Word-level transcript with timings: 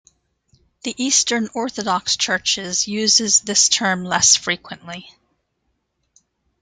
The 0.81 0.95
Eastern 0.97 1.47
Orthodox 1.53 2.17
Churches 2.17 2.87
uses 2.87 3.41
this 3.41 3.69
term 3.69 4.03
less 4.03 4.35
frequently. 4.35 5.07